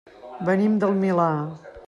Venim 0.47 0.79
del 0.85 0.97
Milà. 1.05 1.29